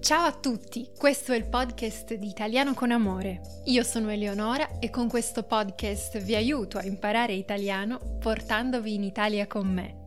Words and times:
Ciao 0.00 0.24
a 0.24 0.32
tutti, 0.32 0.90
questo 0.96 1.32
è 1.32 1.36
il 1.36 1.46
podcast 1.46 2.14
di 2.14 2.26
Italiano 2.26 2.72
con 2.72 2.90
Amore. 2.90 3.60
Io 3.66 3.82
sono 3.82 4.10
Eleonora 4.10 4.78
e 4.78 4.88
con 4.88 5.08
questo 5.08 5.42
podcast 5.42 6.18
vi 6.22 6.34
aiuto 6.34 6.78
a 6.78 6.84
imparare 6.84 7.34
italiano 7.34 8.18
portandovi 8.18 8.94
in 8.94 9.04
Italia 9.04 9.46
con 9.46 9.68
me. 9.68 10.02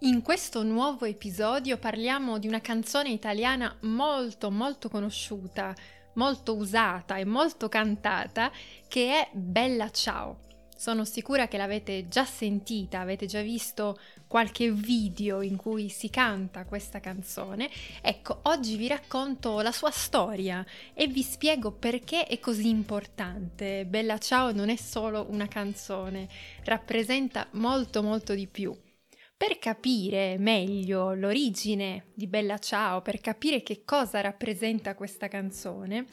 In 0.00 0.22
questo 0.22 0.62
nuovo 0.62 1.06
episodio 1.06 1.76
parliamo 1.76 2.38
di 2.38 2.46
una 2.46 2.60
canzone 2.60 3.10
italiana 3.10 3.76
molto 3.80 4.48
molto 4.50 4.88
conosciuta, 4.88 5.74
molto 6.14 6.54
usata 6.54 7.16
e 7.16 7.24
molto 7.24 7.68
cantata 7.68 8.50
che 8.86 9.20
è 9.20 9.28
Bella 9.32 9.90
Ciao. 9.90 10.46
Sono 10.78 11.04
sicura 11.04 11.48
che 11.48 11.56
l'avete 11.56 12.06
già 12.06 12.24
sentita, 12.24 13.00
avete 13.00 13.26
già 13.26 13.40
visto 13.40 13.98
qualche 14.28 14.70
video 14.70 15.42
in 15.42 15.56
cui 15.56 15.88
si 15.88 16.08
canta 16.08 16.64
questa 16.66 17.00
canzone. 17.00 17.68
Ecco, 18.00 18.38
oggi 18.42 18.76
vi 18.76 18.86
racconto 18.86 19.60
la 19.60 19.72
sua 19.72 19.90
storia 19.90 20.64
e 20.94 21.08
vi 21.08 21.22
spiego 21.22 21.72
perché 21.72 22.26
è 22.26 22.38
così 22.38 22.68
importante. 22.68 23.86
Bella 23.86 24.18
Ciao 24.18 24.52
non 24.52 24.68
è 24.68 24.76
solo 24.76 25.26
una 25.30 25.48
canzone, 25.48 26.28
rappresenta 26.62 27.48
molto 27.54 28.00
molto 28.00 28.34
di 28.34 28.46
più. 28.46 28.72
Per 29.38 29.60
capire 29.60 30.36
meglio 30.36 31.14
l'origine 31.14 32.06
di 32.12 32.26
Bella 32.26 32.58
Ciao, 32.58 33.02
per 33.02 33.20
capire 33.20 33.62
che 33.62 33.84
cosa 33.84 34.20
rappresenta 34.20 34.96
questa 34.96 35.28
canzone, 35.28 36.06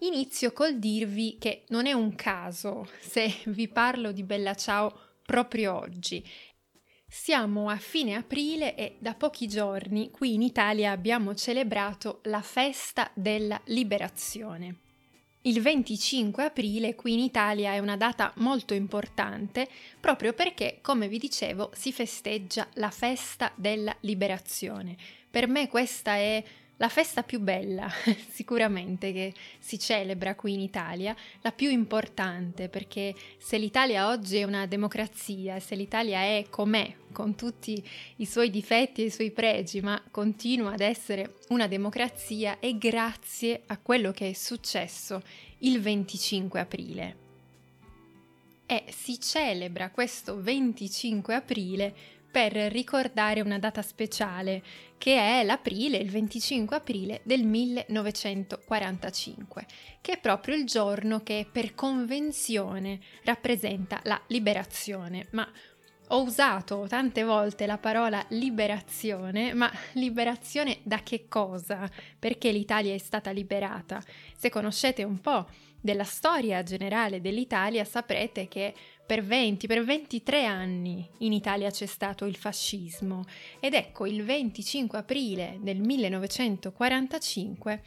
inizio 0.00 0.52
col 0.52 0.80
dirvi 0.80 1.36
che 1.38 1.62
non 1.68 1.86
è 1.86 1.92
un 1.92 2.16
caso 2.16 2.88
se 2.98 3.32
vi 3.46 3.68
parlo 3.68 4.10
di 4.10 4.24
Bella 4.24 4.56
Ciao 4.56 4.92
proprio 5.24 5.78
oggi. 5.78 6.28
Siamo 7.06 7.68
a 7.68 7.76
fine 7.76 8.16
aprile 8.16 8.74
e 8.74 8.96
da 8.98 9.14
pochi 9.14 9.46
giorni 9.46 10.10
qui 10.10 10.34
in 10.34 10.42
Italia 10.42 10.90
abbiamo 10.90 11.36
celebrato 11.36 12.18
la 12.24 12.42
festa 12.42 13.12
della 13.14 13.60
liberazione. 13.66 14.81
Il 15.44 15.60
25 15.60 16.44
aprile 16.44 16.94
qui 16.94 17.14
in 17.14 17.18
Italia 17.18 17.72
è 17.72 17.80
una 17.80 17.96
data 17.96 18.32
molto 18.36 18.74
importante 18.74 19.68
proprio 19.98 20.34
perché, 20.34 20.78
come 20.80 21.08
vi 21.08 21.18
dicevo, 21.18 21.72
si 21.74 21.92
festeggia 21.92 22.68
la 22.74 22.90
festa 22.90 23.50
della 23.56 23.96
liberazione. 24.00 24.96
Per 25.28 25.48
me 25.48 25.66
questa 25.66 26.14
è 26.14 26.44
la 26.82 26.88
festa 26.88 27.22
più 27.22 27.38
bella, 27.38 27.88
sicuramente, 28.32 29.12
che 29.12 29.32
si 29.60 29.78
celebra 29.78 30.34
qui 30.34 30.54
in 30.54 30.60
Italia, 30.60 31.14
la 31.40 31.52
più 31.52 31.70
importante, 31.70 32.68
perché 32.68 33.14
se 33.38 33.56
l'Italia 33.56 34.08
oggi 34.08 34.38
è 34.38 34.42
una 34.42 34.66
democrazia, 34.66 35.60
se 35.60 35.76
l'Italia 35.76 36.22
è 36.22 36.46
com'è, 36.50 36.92
con 37.12 37.36
tutti 37.36 37.80
i 38.16 38.26
suoi 38.26 38.50
difetti 38.50 39.02
e 39.02 39.04
i 39.04 39.10
suoi 39.10 39.30
pregi, 39.30 39.80
ma 39.80 40.02
continua 40.10 40.72
ad 40.72 40.80
essere 40.80 41.36
una 41.50 41.68
democrazia, 41.68 42.58
è 42.58 42.74
grazie 42.74 43.62
a 43.66 43.78
quello 43.78 44.10
che 44.10 44.30
è 44.30 44.32
successo 44.32 45.22
il 45.58 45.80
25 45.80 46.58
aprile. 46.58 47.16
E 48.66 48.86
si 48.88 49.20
celebra 49.20 49.90
questo 49.90 50.42
25 50.42 51.32
aprile 51.32 51.94
per 52.32 52.54
ricordare 52.54 53.42
una 53.42 53.58
data 53.58 53.82
speciale, 53.82 54.62
che 54.96 55.18
è 55.18 55.44
l'aprile, 55.44 55.98
il 55.98 56.10
25 56.10 56.76
aprile 56.76 57.20
del 57.24 57.44
1945, 57.44 59.66
che 60.00 60.12
è 60.12 60.18
proprio 60.18 60.56
il 60.56 60.64
giorno 60.64 61.22
che 61.22 61.46
per 61.50 61.74
convenzione 61.74 63.00
rappresenta 63.24 64.00
la 64.04 64.18
liberazione. 64.28 65.26
Ma 65.32 65.46
ho 66.14 66.22
usato 66.22 66.86
tante 66.88 67.24
volte 67.24 67.66
la 67.66 67.78
parola 67.78 68.24
liberazione, 68.28 69.54
ma 69.54 69.72
liberazione 69.92 70.78
da 70.82 71.02
che 71.02 71.26
cosa? 71.26 71.90
Perché 72.18 72.52
l'Italia 72.52 72.92
è 72.94 72.98
stata 72.98 73.30
liberata? 73.30 74.02
Se 74.36 74.50
conoscete 74.50 75.04
un 75.04 75.20
po' 75.20 75.48
della 75.80 76.04
storia 76.04 76.62
generale 76.62 77.20
dell'Italia 77.20 77.84
saprete 77.84 78.46
che 78.46 78.74
per 79.04 79.24
20, 79.24 79.66
per 79.66 79.84
23 79.84 80.44
anni 80.44 81.08
in 81.18 81.32
Italia 81.32 81.70
c'è 81.70 81.86
stato 81.86 82.24
il 82.26 82.36
fascismo 82.36 83.24
ed 83.58 83.74
ecco 83.74 84.06
il 84.06 84.22
25 84.22 84.98
aprile 84.98 85.58
del 85.60 85.80
1945 85.80 87.82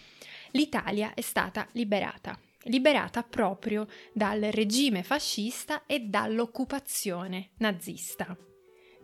l'Italia 0.52 1.14
è 1.14 1.22
stata 1.22 1.66
liberata 1.72 2.38
liberata 2.66 3.24
proprio 3.24 3.88
dal 4.14 4.42
regime 4.42 5.04
fascista 5.04 5.86
e 5.86 6.02
dall'occupazione 6.02 7.52
nazista. 7.58 8.38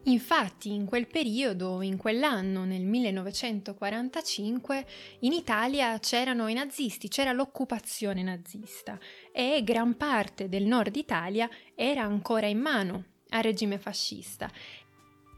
Infatti 0.06 0.72
in 0.72 0.86
quel 0.86 1.06
periodo, 1.06 1.84
in 1.84 1.96
quell'anno, 1.96 2.66
nel 2.66 2.82
1945, 2.82 4.86
in 5.20 5.32
Italia 5.32 6.00
c'erano 6.00 6.48
i 6.48 6.54
nazisti, 6.54 7.08
c'era 7.08 7.34
l'occupazione 7.34 8.24
nazista 8.24 8.98
e 9.32 9.62
gran 9.64 9.96
parte 9.98 10.50
del 10.50 10.64
nord 10.64 10.96
Italia 10.96 11.48
era 11.76 12.02
ancora 12.02 12.48
in 12.48 12.60
mano 12.60 13.04
al 13.30 13.44
regime 13.44 13.78
fascista. 13.78 14.50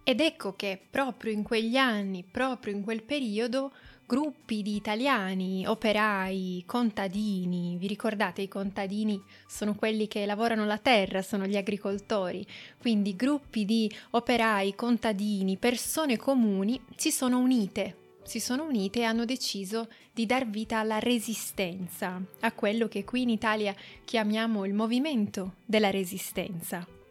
Ed 0.05 0.21
ecco 0.21 0.55
che 0.55 0.79
proprio 0.89 1.33
in 1.33 1.43
quegli 1.43 1.75
anni, 1.75 2.23
proprio 2.23 2.73
in 2.73 2.83
quel 2.83 3.03
periodo, 3.03 3.73
gruppi 4.05 4.61
di 4.61 4.75
italiani, 4.75 5.65
operai, 5.65 6.63
contadini, 6.65 7.77
vi 7.77 7.87
ricordate 7.87 8.41
i 8.41 8.47
contadini 8.47 9.21
sono 9.47 9.75
quelli 9.75 10.07
che 10.07 10.25
lavorano 10.25 10.65
la 10.65 10.77
terra, 10.77 11.21
sono 11.21 11.45
gli 11.45 11.57
agricoltori, 11.57 12.45
quindi 12.79 13.15
gruppi 13.15 13.65
di 13.65 13.91
operai, 14.11 14.75
contadini, 14.75 15.57
persone 15.57 16.17
comuni 16.17 16.79
si 16.95 17.11
sono 17.11 17.39
unite 17.39 17.97
si 18.23 18.39
sono 18.39 18.63
unite 18.63 18.99
e 18.99 19.03
hanno 19.03 19.25
deciso 19.25 19.89
di 20.13 20.25
dar 20.25 20.47
vita 20.47 20.79
alla 20.79 20.99
resistenza, 20.99 22.21
a 22.39 22.51
quello 22.53 22.87
che 22.87 23.03
qui 23.03 23.23
in 23.23 23.29
Italia 23.29 23.75
chiamiamo 24.05 24.65
il 24.65 24.73
movimento 24.73 25.55
della 25.65 25.91
resistenza. 25.91 27.02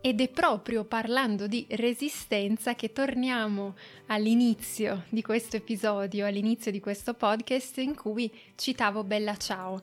Ed 0.00 0.20
è 0.20 0.28
proprio 0.28 0.84
parlando 0.84 1.48
di 1.48 1.66
resistenza 1.70 2.76
che 2.76 2.92
torniamo 2.92 3.74
all'inizio 4.06 5.06
di 5.08 5.22
questo 5.22 5.56
episodio, 5.56 6.24
all'inizio 6.24 6.70
di 6.70 6.78
questo 6.78 7.14
podcast 7.14 7.78
in 7.78 7.96
cui 7.96 8.32
citavo 8.54 9.02
Bella 9.02 9.36
Ciao. 9.36 9.80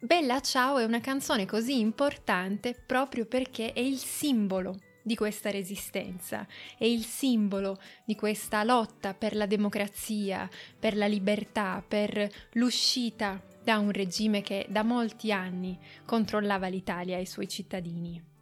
Bella 0.00 0.40
Ciao 0.40 0.78
è 0.78 0.84
una 0.84 1.00
canzone 1.00 1.46
così 1.46 1.78
importante 1.78 2.74
proprio 2.74 3.24
perché 3.26 3.72
è 3.72 3.78
il 3.78 3.98
simbolo 3.98 4.80
di 5.00 5.14
questa 5.14 5.48
resistenza, 5.52 6.44
è 6.76 6.84
il 6.84 7.04
simbolo 7.04 7.78
di 8.04 8.16
questa 8.16 8.64
lotta 8.64 9.14
per 9.14 9.36
la 9.36 9.46
democrazia, 9.46 10.50
per 10.76 10.96
la 10.96 11.06
libertà, 11.06 11.84
per 11.86 12.28
l'uscita 12.54 13.40
da 13.62 13.78
un 13.78 13.92
regime 13.92 14.42
che 14.42 14.66
da 14.68 14.82
molti 14.82 15.30
anni 15.30 15.78
controllava 16.04 16.66
l'Italia 16.66 17.16
e 17.16 17.20
i 17.20 17.26
suoi 17.26 17.46
cittadini. 17.46 18.34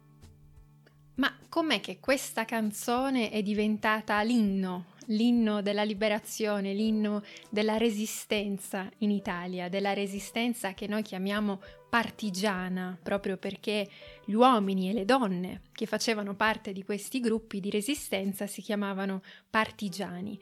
Ma 1.15 1.33
com'è 1.47 1.79
che 1.79 1.99
questa 1.99 2.43
canzone 2.43 3.29
è 3.29 3.41
diventata 3.41 4.21
l'inno, 4.21 4.93
l'inno 5.07 5.61
della 5.61 5.83
liberazione, 5.83 6.73
l'inno 6.73 7.23
della 7.49 7.77
resistenza 7.77 8.89
in 8.97 9.11
Italia, 9.11 9.69
della 9.69 9.93
resistenza 9.93 10.73
che 10.73 10.87
noi 10.87 11.03
chiamiamo 11.03 11.61
partigiana, 11.89 12.97
proprio 13.01 13.37
perché 13.37 13.87
gli 14.25 14.33
uomini 14.33 14.89
e 14.89 14.93
le 14.93 15.05
donne 15.05 15.61
che 15.71 15.85
facevano 15.85 16.35
parte 16.35 16.73
di 16.73 16.83
questi 16.83 17.21
gruppi 17.21 17.61
di 17.61 17.69
resistenza 17.69 18.47
si 18.47 18.61
chiamavano 18.61 19.21
partigiani. 19.49 20.37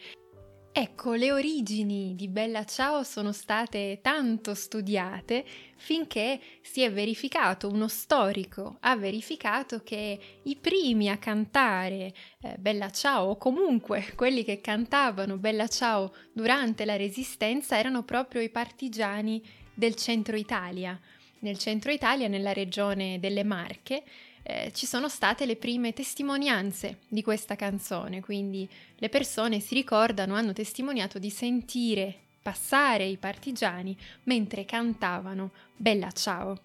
Ecco, 0.75 1.13
le 1.13 1.31
origini 1.31 2.15
di 2.15 2.27
Bella 2.27 2.65
Ciao 2.65 3.03
sono 3.03 3.31
state 3.31 3.99
tanto 4.01 4.55
studiate 4.55 5.45
finché 5.75 6.39
si 6.63 6.81
è 6.81 6.91
verificato, 6.91 7.69
uno 7.69 7.87
storico 7.87 8.77
ha 8.79 8.95
verificato 8.95 9.83
che 9.83 10.19
i 10.41 10.55
primi 10.55 11.11
a 11.11 11.19
cantare 11.19 12.11
eh, 12.41 12.55
Bella 12.57 12.89
Ciao 12.89 13.27
o 13.29 13.37
comunque 13.37 14.13
quelli 14.15 14.43
che 14.43 14.61
cantavano 14.61 15.37
Bella 15.37 15.67
Ciao 15.67 16.11
durante 16.33 16.85
la 16.85 16.95
Resistenza 16.95 17.77
erano 17.77 18.01
proprio 18.01 18.41
i 18.41 18.49
partigiani 18.49 19.43
del 19.75 19.93
centro 19.93 20.35
Italia. 20.35 20.99
Nel 21.41 21.59
centro 21.59 21.91
Italia, 21.91 22.27
nella 22.27 22.51
regione 22.51 23.19
delle 23.19 23.43
Marche, 23.43 24.03
eh, 24.43 24.71
ci 24.73 24.85
sono 24.85 25.07
state 25.07 25.45
le 25.45 25.55
prime 25.55 25.93
testimonianze 25.93 26.99
di 27.07 27.21
questa 27.21 27.55
canzone, 27.55 28.19
quindi 28.19 28.69
le 28.97 29.09
persone 29.09 29.59
si 29.59 29.73
ricordano, 29.73 30.35
hanno 30.35 30.53
testimoniato 30.53 31.17
di 31.17 31.29
sentire 31.29 32.17
passare 32.41 33.05
i 33.05 33.17
partigiani 33.17 33.97
mentre 34.23 34.65
cantavano 34.65 35.51
Bella 35.75 36.11
ciao. 36.11 36.59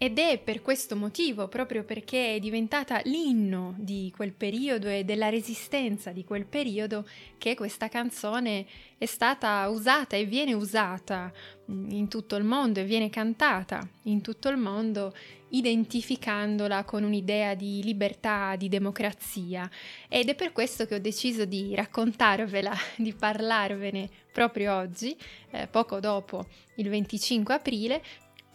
Ed 0.00 0.16
è 0.20 0.38
per 0.38 0.62
questo 0.62 0.94
motivo, 0.94 1.48
proprio 1.48 1.82
perché 1.82 2.36
è 2.36 2.38
diventata 2.38 3.00
l'inno 3.06 3.74
di 3.76 4.12
quel 4.14 4.32
periodo 4.32 4.86
e 4.86 5.02
della 5.02 5.28
resistenza 5.28 6.12
di 6.12 6.22
quel 6.22 6.46
periodo, 6.46 7.04
che 7.36 7.56
questa 7.56 7.88
canzone 7.88 8.64
è 8.96 9.06
stata 9.06 9.68
usata 9.68 10.14
e 10.14 10.24
viene 10.24 10.52
usata 10.52 11.32
mm, 11.68 11.90
in 11.90 12.06
tutto 12.06 12.36
il 12.36 12.44
mondo 12.44 12.78
e 12.78 12.84
viene 12.84 13.10
cantata 13.10 13.84
in 14.02 14.20
tutto 14.20 14.48
il 14.48 14.56
mondo 14.56 15.12
identificandola 15.50 16.84
con 16.84 17.04
un'idea 17.04 17.54
di 17.54 17.82
libertà, 17.82 18.56
di 18.56 18.68
democrazia. 18.68 19.68
Ed 20.08 20.28
è 20.28 20.34
per 20.34 20.52
questo 20.52 20.86
che 20.86 20.96
ho 20.96 21.00
deciso 21.00 21.44
di 21.44 21.74
raccontarvela, 21.74 22.72
di 22.96 23.12
parlarvene 23.12 24.08
proprio 24.32 24.74
oggi, 24.76 25.16
eh, 25.50 25.66
poco 25.66 26.00
dopo 26.00 26.46
il 26.76 26.88
25 26.88 27.54
aprile, 27.54 28.02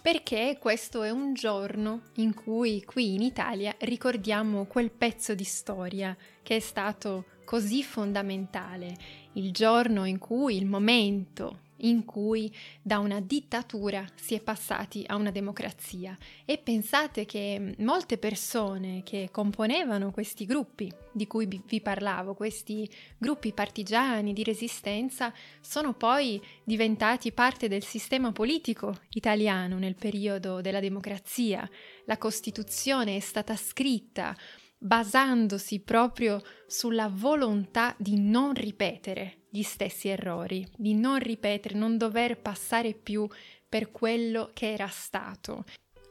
perché 0.01 0.57
questo 0.59 1.03
è 1.03 1.09
un 1.09 1.33
giorno 1.33 2.01
in 2.15 2.33
cui 2.33 2.83
qui 2.83 3.13
in 3.13 3.21
Italia 3.21 3.73
ricordiamo 3.79 4.65
quel 4.65 4.91
pezzo 4.91 5.33
di 5.33 5.45
storia 5.45 6.15
che 6.41 6.57
è 6.57 6.59
stato 6.59 7.25
così 7.45 7.83
fondamentale, 7.83 8.95
il 9.33 9.51
giorno 9.51 10.03
in 10.03 10.19
cui, 10.19 10.57
il 10.57 10.65
momento 10.65 11.62
in 11.83 12.05
cui 12.05 12.53
da 12.81 12.99
una 12.99 13.19
dittatura 13.19 14.05
si 14.15 14.35
è 14.35 14.41
passati 14.41 15.03
a 15.07 15.15
una 15.15 15.31
democrazia. 15.31 16.17
E 16.45 16.57
pensate 16.57 17.25
che 17.25 17.75
molte 17.79 18.17
persone 18.17 19.03
che 19.03 19.29
componevano 19.31 20.11
questi 20.11 20.45
gruppi 20.45 20.91
di 21.11 21.27
cui 21.27 21.47
vi 21.65 21.81
parlavo, 21.81 22.33
questi 22.33 22.89
gruppi 23.17 23.53
partigiani 23.53 24.33
di 24.33 24.43
resistenza, 24.43 25.33
sono 25.61 25.93
poi 25.93 26.41
diventati 26.63 27.31
parte 27.31 27.67
del 27.67 27.83
sistema 27.83 28.31
politico 28.31 28.95
italiano 29.09 29.77
nel 29.77 29.95
periodo 29.95 30.61
della 30.61 30.79
democrazia. 30.79 31.69
La 32.05 32.17
Costituzione 32.17 33.15
è 33.15 33.19
stata 33.19 33.55
scritta 33.55 34.35
basandosi 34.83 35.79
proprio 35.79 36.41
sulla 36.67 37.09
volontà 37.09 37.95
di 37.97 38.19
non 38.19 38.53
ripetere 38.53 39.43
gli 39.49 39.61
stessi 39.61 40.09
errori, 40.09 40.67
di 40.75 40.93
non 40.93 41.19
ripetere, 41.19 41.77
non 41.77 41.97
dover 41.97 42.37
passare 42.37 42.93
più 42.93 43.25
per 43.69 43.91
quello 43.91 44.51
che 44.53 44.73
era 44.73 44.87
stato. 44.87 45.63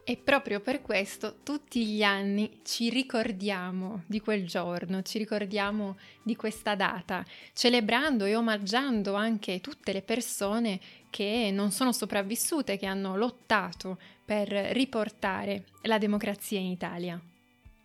E 0.05 0.17
proprio 0.17 0.61
per 0.61 0.81
questo 0.83 1.43
tutti 1.43 1.87
gli 1.87 2.03
anni 2.03 2.61
ci 2.65 2.89
ricordiamo 2.89 4.03
di 4.07 4.21
quel 4.21 4.47
giorno, 4.47 5.03
ci 5.03 5.19
ricordiamo 5.19 5.97
di 6.23 6.35
questa 6.35 6.75
data, 6.75 7.25
celebrando 7.53 8.25
e 8.25 8.35
omaggiando 8.35 9.15
anche 9.15 9.61
tutte 9.61 9.93
le 9.93 10.03
persone 10.03 10.81
che 11.11 11.51
non 11.53 11.71
sono 11.71 11.93
sopravvissute, 11.93 12.79
che 12.79 12.87
hanno 12.87 13.17
lottato 13.17 13.99
per 14.25 14.49
riportare 14.49 15.67
la 15.83 15.99
democrazia 15.99 16.59
in 16.59 16.67
Italia. 16.67 17.23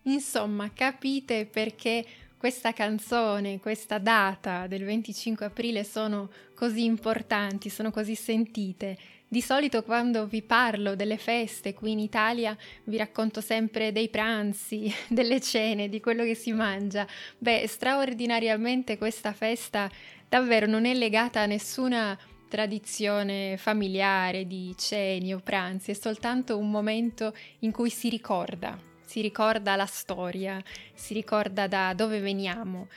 Insomma, 0.08 0.70
capite 0.72 1.44
perché 1.44 2.04
questa 2.38 2.72
canzone, 2.72 3.60
questa 3.60 3.98
data 3.98 4.66
del 4.66 4.84
25 4.84 5.46
aprile 5.46 5.84
sono 5.84 6.30
così 6.54 6.84
importanti, 6.84 7.68
sono 7.68 7.90
così 7.90 8.14
sentite. 8.14 8.96
Di 9.28 9.42
solito 9.42 9.82
quando 9.82 10.26
vi 10.26 10.40
parlo 10.40 10.94
delle 10.94 11.18
feste 11.18 11.74
qui 11.74 11.90
in 11.92 11.98
Italia 11.98 12.56
vi 12.84 12.96
racconto 12.96 13.42
sempre 13.42 13.92
dei 13.92 14.08
pranzi, 14.08 14.90
delle 15.08 15.42
cene, 15.42 15.90
di 15.90 16.00
quello 16.00 16.24
che 16.24 16.34
si 16.34 16.52
mangia. 16.52 17.06
Beh, 17.36 17.66
straordinariamente 17.66 18.96
questa 18.96 19.34
festa 19.34 19.90
davvero 20.26 20.66
non 20.66 20.86
è 20.86 20.94
legata 20.94 21.40
a 21.40 21.46
nessuna 21.46 22.18
tradizione 22.48 23.58
familiare 23.58 24.46
di 24.46 24.74
ceni 24.78 25.34
o 25.34 25.40
pranzi, 25.40 25.90
è 25.90 25.94
soltanto 25.94 26.56
un 26.56 26.70
momento 26.70 27.34
in 27.58 27.72
cui 27.72 27.90
si 27.90 28.08
ricorda, 28.08 28.87
si 29.08 29.22
ricorda 29.22 29.74
la 29.74 29.86
storia, 29.86 30.62
si 30.92 31.14
ricorda 31.14 31.66
da 31.66 31.94
dove 31.94 32.20
veniamo. 32.20 32.88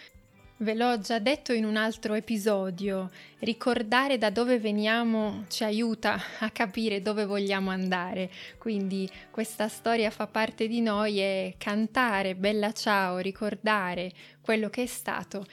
Ve 0.57 0.73
l'ho 0.73 0.99
già 0.99 1.19
detto 1.19 1.53
in 1.53 1.63
un 1.63 1.77
altro 1.77 2.15
episodio, 2.15 3.09
ricordare 3.39 4.17
da 4.17 4.29
dove 4.29 4.59
veniamo 4.59 5.45
ci 5.47 5.63
aiuta 5.63 6.21
a 6.39 6.49
capire 6.49 7.01
dove 7.01 7.25
vogliamo 7.25 7.69
andare, 7.71 8.29
quindi 8.57 9.09
questa 9.31 9.69
storia 9.69 10.11
fa 10.11 10.27
parte 10.27 10.67
di 10.67 10.81
noi 10.81 11.21
e 11.21 11.55
cantare 11.57 12.35
Bella 12.35 12.73
Ciao, 12.73 13.17
ricordare 13.19 14.11
quello 14.41 14.69
che 14.69 14.83
è 14.83 14.87
stato, 14.87 15.45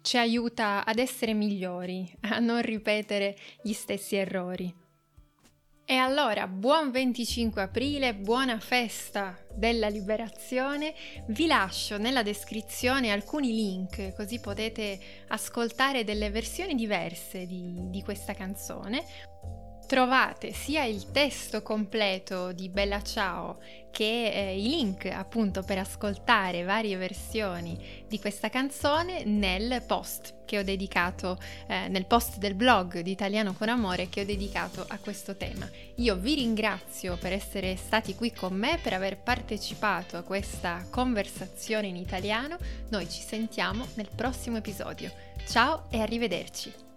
ci 0.00 0.16
aiuta 0.16 0.84
ad 0.86 0.98
essere 0.98 1.34
migliori, 1.34 2.08
a 2.20 2.38
non 2.38 2.62
ripetere 2.62 3.36
gli 3.62 3.72
stessi 3.72 4.14
errori. 4.14 4.83
Allora, 6.04 6.46
buon 6.46 6.90
25 6.90 7.62
aprile, 7.62 8.14
buona 8.14 8.60
festa 8.60 9.38
della 9.54 9.88
liberazione. 9.88 10.92
Vi 11.28 11.46
lascio 11.46 11.96
nella 11.96 12.22
descrizione 12.22 13.10
alcuni 13.10 13.54
link 13.54 14.12
così 14.14 14.38
potete 14.38 15.00
ascoltare 15.28 16.04
delle 16.04 16.28
versioni 16.28 16.74
diverse 16.74 17.46
di, 17.46 17.88
di 17.88 18.02
questa 18.02 18.34
canzone 18.34 19.02
trovate 19.94 20.52
sia 20.52 20.82
il 20.82 21.12
testo 21.12 21.62
completo 21.62 22.50
di 22.50 22.68
Bella 22.68 23.00
Ciao 23.00 23.60
che 23.92 24.26
eh, 24.28 24.58
i 24.58 24.68
link 24.68 25.04
appunto 25.04 25.62
per 25.62 25.78
ascoltare 25.78 26.64
varie 26.64 26.96
versioni 26.96 27.78
di 28.08 28.18
questa 28.18 28.48
canzone 28.48 29.22
nel 29.22 29.84
post 29.86 30.42
che 30.46 30.58
ho 30.58 30.64
dedicato 30.64 31.38
eh, 31.68 31.86
nel 31.86 32.06
post 32.06 32.38
del 32.38 32.56
blog 32.56 32.98
di 33.02 33.12
Italiano 33.12 33.52
con 33.52 33.68
Amore 33.68 34.08
che 34.08 34.22
ho 34.22 34.24
dedicato 34.24 34.84
a 34.84 34.98
questo 34.98 35.36
tema. 35.36 35.70
Io 35.98 36.16
vi 36.16 36.34
ringrazio 36.34 37.16
per 37.16 37.32
essere 37.32 37.76
stati 37.76 38.16
qui 38.16 38.32
con 38.32 38.52
me, 38.52 38.80
per 38.82 38.94
aver 38.94 39.18
partecipato 39.18 40.16
a 40.16 40.22
questa 40.22 40.84
conversazione 40.90 41.86
in 41.86 41.94
italiano. 41.94 42.56
Noi 42.88 43.08
ci 43.08 43.22
sentiamo 43.22 43.86
nel 43.94 44.08
prossimo 44.12 44.56
episodio. 44.56 45.12
Ciao 45.46 45.84
e 45.88 46.00
arrivederci. 46.00 46.93